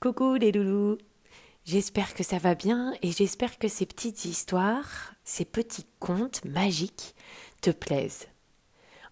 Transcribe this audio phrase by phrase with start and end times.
[0.00, 0.96] Coucou les loulous.
[1.64, 7.16] J'espère que ça va bien et j'espère que ces petites histoires, ces petits contes magiques
[7.62, 8.28] te plaisent.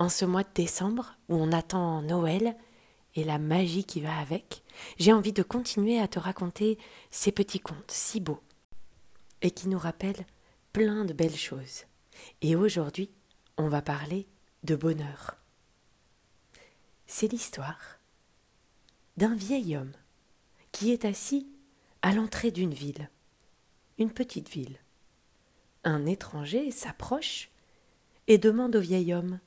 [0.00, 2.56] En ce mois de décembre où on attend Noël
[3.14, 4.64] et la magie qui va avec,
[4.98, 6.78] j'ai envie de continuer à te raconter
[7.12, 8.42] ces petits contes si beaux
[9.40, 10.26] et qui nous rappellent
[10.72, 11.84] plein de belles choses.
[12.40, 13.08] Et aujourd'hui,
[13.56, 14.26] on va parler
[14.64, 15.36] de bonheur.
[17.06, 18.00] C'est l'histoire
[19.16, 19.92] d'un vieil homme
[20.72, 21.46] qui est assis
[22.02, 23.10] à l'entrée d'une ville,
[23.98, 24.78] une petite ville.
[25.84, 27.50] Un étranger s'approche
[28.26, 29.38] et demande au vieil homme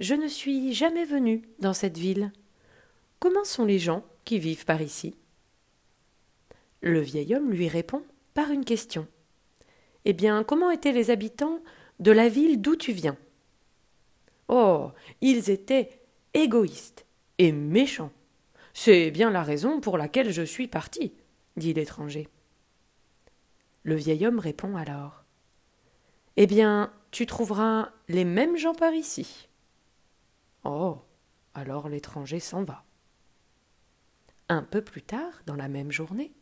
[0.00, 2.32] Je ne suis jamais venu dans cette ville.
[3.18, 5.14] Comment sont les gens qui vivent par ici?
[6.80, 8.02] Le vieil homme lui répond
[8.34, 9.06] par une question.
[10.04, 11.60] Eh bien, comment étaient les habitants
[11.98, 13.16] de la ville d'où tu viens?
[14.48, 16.00] Oh, ils étaient
[16.34, 17.06] égoïstes
[17.38, 18.12] et méchants.
[18.78, 21.14] C'est bien la raison pour laquelle je suis parti,
[21.56, 22.28] dit l'étranger.
[23.84, 25.24] Le vieil homme répond alors.
[26.36, 29.48] Eh bien, tu trouveras les mêmes gens par ici.
[30.62, 30.98] Oh.
[31.54, 32.84] Alors l'étranger s'en va.
[34.50, 36.34] Un peu plus tard, dans la même journée,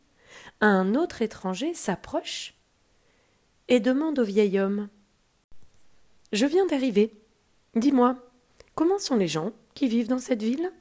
[0.59, 2.53] un autre étranger s'approche
[3.69, 4.89] et demande au vieil homme.
[6.33, 7.13] Je viens d'arriver.
[7.75, 8.17] Dis-moi,
[8.75, 10.73] comment sont les gens qui vivent dans cette ville?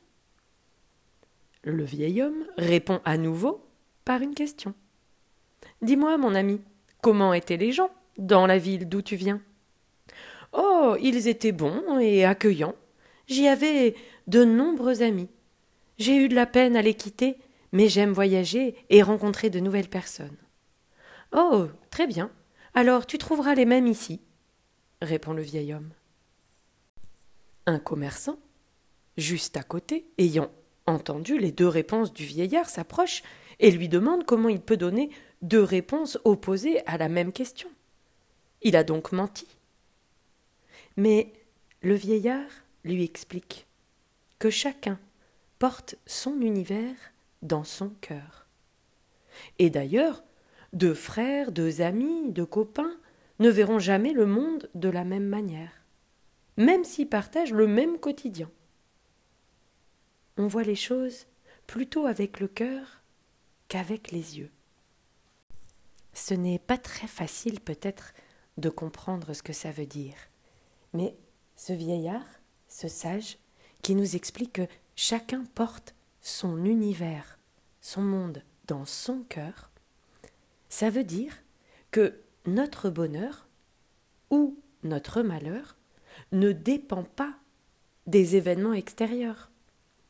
[1.64, 3.66] Le vieil homme répond à nouveau
[4.04, 4.74] par une question.
[5.80, 6.60] Dis-moi, mon ami,
[7.00, 9.40] comment étaient les gens dans la ville d'où tu viens?
[10.52, 12.74] Oh, ils étaient bons et accueillants.
[13.28, 15.30] J'y avais de nombreux amis.
[15.96, 17.38] J'ai eu de la peine à les quitter,
[17.72, 20.36] mais j'aime voyager et rencontrer de nouvelles personnes.
[21.32, 22.30] Oh, très bien.
[22.74, 24.20] Alors tu trouveras les mêmes ici,
[25.00, 25.92] répond le vieil homme.
[27.64, 28.38] Un commerçant,
[29.16, 30.50] juste à côté, ayant
[30.86, 33.22] entendu les deux réponses du vieillard, s'approche
[33.60, 35.10] et lui demande comment il peut donner
[35.42, 37.68] deux réponses opposées à la même question.
[38.62, 39.46] Il a donc menti.
[40.96, 41.32] Mais
[41.82, 42.50] le vieillard
[42.84, 43.66] lui explique
[44.38, 44.98] que chacun
[45.58, 46.96] porte son univers
[47.42, 48.46] dans son cœur.
[49.58, 50.22] Et d'ailleurs,
[50.72, 52.96] deux frères, deux amis, deux copains
[53.38, 55.72] ne verront jamais le monde de la même manière,
[56.56, 58.50] même s'ils partagent le même quotidien
[60.36, 61.26] on voit les choses
[61.66, 63.02] plutôt avec le cœur
[63.68, 64.50] qu'avec les yeux.
[66.12, 68.12] Ce n'est pas très facile peut-être
[68.56, 70.14] de comprendre ce que ça veut dire,
[70.92, 71.16] mais
[71.56, 72.26] ce vieillard,
[72.68, 73.38] ce sage,
[73.82, 77.38] qui nous explique que chacun porte son univers,
[77.80, 79.70] son monde dans son cœur,
[80.68, 81.42] ça veut dire
[81.90, 83.46] que notre bonheur
[84.30, 85.76] ou notre malheur
[86.32, 87.34] ne dépend pas
[88.06, 89.50] des événements extérieurs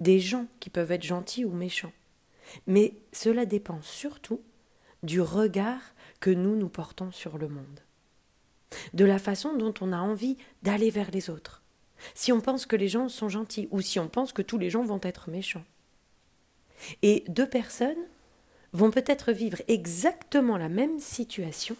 [0.04, 1.92] des gens qui peuvent être gentils ou méchants.
[2.66, 4.41] Mais cela dépend surtout
[5.03, 5.81] du regard
[6.20, 7.81] que nous nous portons sur le monde,
[8.92, 11.62] de la façon dont on a envie d'aller vers les autres,
[12.15, 14.70] si on pense que les gens sont gentils ou si on pense que tous les
[14.70, 15.65] gens vont être méchants.
[17.03, 18.04] Et deux personnes
[18.72, 21.76] vont peut-être vivre exactement la même situation,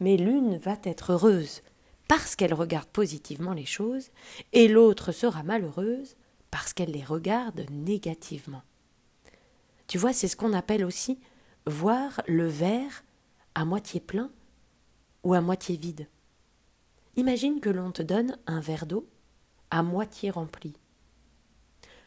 [0.00, 1.62] mais l'une va être heureuse
[2.08, 4.10] parce qu'elle regarde positivement les choses,
[4.52, 6.14] et l'autre sera malheureuse
[6.56, 8.62] parce qu'elle les regarde négativement.
[9.88, 11.20] Tu vois, c'est ce qu'on appelle aussi
[11.66, 13.04] voir le verre
[13.54, 14.30] à moitié plein
[15.22, 16.08] ou à moitié vide.
[17.16, 19.06] Imagine que l'on te donne un verre d'eau
[19.70, 20.72] à moitié rempli.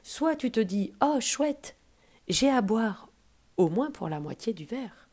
[0.01, 1.77] Soit tu te dis Oh, chouette,
[2.27, 3.11] j'ai à boire,
[3.57, 5.09] au moins pour la moitié du verre.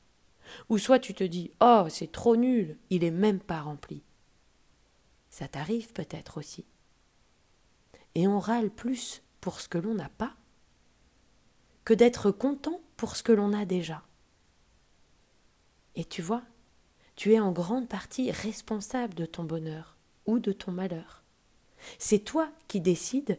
[0.71, 4.03] Ou soit tu te dis Oh, c'est trop nul, il est même pas rempli.
[5.29, 6.65] Ça t'arrive peut-être aussi.
[8.15, 10.35] Et on râle plus pour ce que l'on n'a pas
[11.85, 14.03] que d'être content pour ce que l'on a déjà.
[15.95, 16.43] Et tu vois,
[17.15, 19.97] tu es en grande partie responsable de ton bonheur
[20.27, 21.23] ou de ton malheur.
[21.99, 23.39] C'est toi qui décides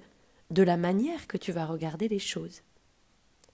[0.50, 2.62] de la manière que tu vas regarder les choses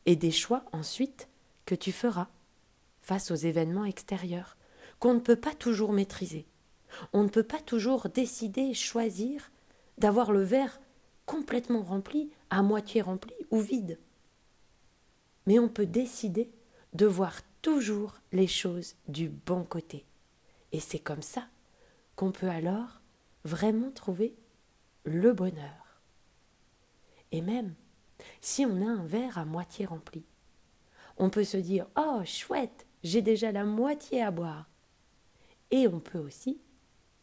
[0.05, 1.27] et des choix ensuite
[1.65, 2.27] que tu feras
[3.01, 4.57] face aux événements extérieurs
[4.99, 6.45] qu'on ne peut pas toujours maîtriser.
[7.13, 9.51] On ne peut pas toujours décider, choisir
[9.97, 10.79] d'avoir le verre
[11.25, 13.99] complètement rempli, à moitié rempli ou vide.
[15.45, 16.49] Mais on peut décider
[16.93, 20.05] de voir toujours les choses du bon côté.
[20.71, 21.47] Et c'est comme ça
[22.15, 23.01] qu'on peut alors
[23.43, 24.35] vraiment trouver
[25.05, 26.01] le bonheur.
[27.31, 27.73] Et même
[28.41, 30.23] si on a un verre à moitié rempli,
[31.17, 34.69] on peut se dire Oh, chouette, j'ai déjà la moitié à boire.
[35.71, 36.59] Et on peut aussi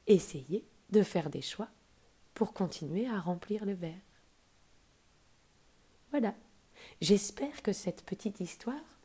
[0.06, 1.69] essayer de faire des choix
[2.41, 3.93] pour continuer à remplir le verre.
[6.11, 6.35] Voilà.
[7.03, 8.99] J'espère que cette petite histoire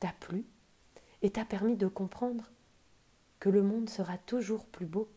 [0.00, 0.44] t'a plu
[1.22, 2.50] et t'a permis de comprendre
[3.38, 5.08] que le monde sera toujours plus beau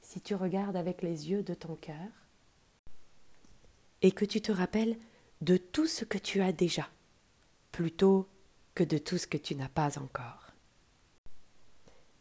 [0.00, 2.08] si tu regardes avec les yeux de ton cœur
[4.00, 4.96] et que tu te rappelles
[5.42, 6.88] de tout ce que tu as déjà,
[7.70, 8.26] plutôt
[8.74, 10.52] que de tout ce que tu n'as pas encore.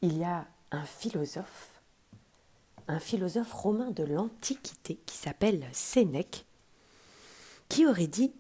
[0.02, 1.73] Il y a un philosophe,
[2.88, 6.46] un philosophe romain de l'Antiquité qui s'appelle Sénèque,
[7.70, 8.34] qui aurait dit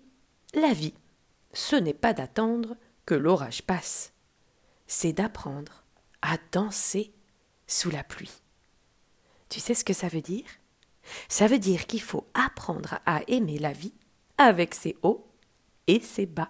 [0.54, 0.94] La vie,
[1.54, 2.75] ce n'est pas d'attendre
[3.06, 4.13] que l'orage passe,
[4.88, 5.84] c'est d'apprendre
[6.22, 7.13] à danser
[7.68, 8.42] sous la pluie.
[9.50, 10.46] Tu sais ce que ça veut dire?
[11.28, 13.94] Ça veut dire qu'il faut apprendre à aimer la vie
[14.38, 15.28] avec ses hauts
[15.88, 16.50] et ses bas.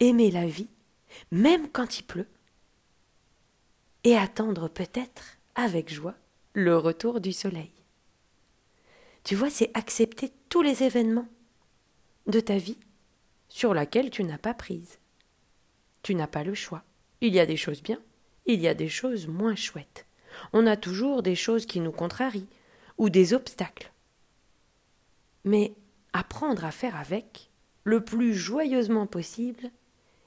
[0.00, 0.70] Aimer la vie,
[1.30, 2.28] même quand il pleut,
[4.04, 6.14] et attendre peut-être avec joie
[6.54, 7.72] le retour du soleil.
[9.24, 11.28] Tu vois, c'est accepter tous les événements
[12.26, 12.78] de ta vie
[13.48, 14.98] sur laquelle tu n'as pas prise.
[16.02, 16.84] Tu n'as pas le choix.
[17.20, 17.98] Il y a des choses bien,
[18.44, 20.06] il y a des choses moins chouettes.
[20.52, 22.48] On a toujours des choses qui nous contrarient
[22.98, 23.90] ou des obstacles.
[25.44, 25.74] Mais
[26.12, 27.50] apprendre à faire avec,
[27.84, 29.70] le plus joyeusement possible,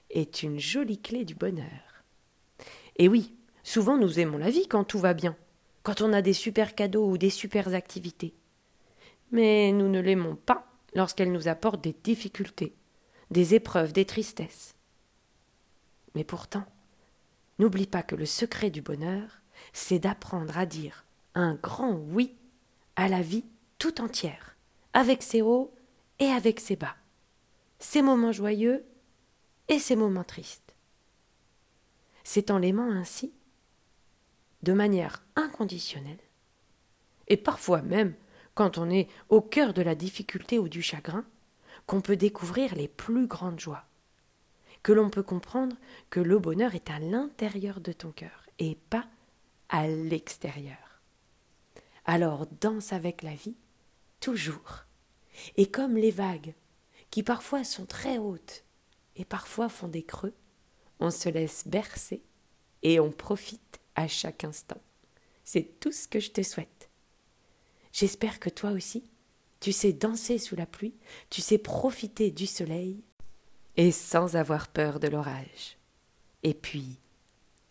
[0.10, 2.04] est une jolie clé du bonheur.
[2.98, 3.34] Et oui,
[3.69, 5.36] souvent nous aimons la vie quand tout va bien,
[5.83, 8.33] quand on a des super cadeaux ou des super activités.
[9.31, 12.74] Mais nous ne l'aimons pas lorsqu'elle nous apporte des difficultés,
[13.30, 14.74] des épreuves, des tristesses.
[16.16, 16.66] Mais pourtant,
[17.60, 19.39] n'oublie pas que le secret du bonheur,
[19.72, 21.06] c'est d'apprendre à dire
[21.36, 22.36] un grand oui
[22.95, 23.45] à la vie
[23.77, 24.56] tout entière,
[24.94, 25.72] avec ses hauts
[26.18, 26.95] et avec ses bas,
[27.77, 28.83] ses moments joyeux
[29.68, 30.74] et ses moments tristes.
[32.24, 33.31] C'est en l'aimant ainsi,
[34.64, 36.20] de manière inconditionnelle,
[37.28, 38.14] et parfois même
[38.56, 41.26] quand on est au cœur de la difficulté ou du chagrin,
[41.86, 43.86] qu'on peut découvrir les plus grandes joies,
[44.84, 45.76] que l'on peut comprendre
[46.10, 49.08] que le bonheur est à l'intérieur de ton cœur et pas
[49.70, 51.02] à l'extérieur.
[52.06, 53.56] Alors danse avec la vie,
[54.20, 54.86] toujours.
[55.56, 56.54] Et comme les vagues,
[57.12, 58.64] qui parfois sont très hautes
[59.16, 60.34] et parfois font des creux,
[61.00, 62.22] on se laisse bercer
[62.84, 64.81] et on profite à chaque instant.
[65.44, 66.90] C'est tout ce que je te souhaite.
[67.92, 69.04] J'espère que toi aussi,
[69.60, 70.96] tu sais danser sous la pluie,
[71.30, 73.04] tu sais profiter du soleil
[73.75, 75.78] et sans avoir peur de l'orage.
[76.44, 76.98] Et puis,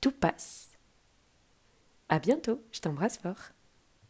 [0.03, 0.69] tout passe.
[2.11, 3.53] À bientôt, je t'embrasse fort.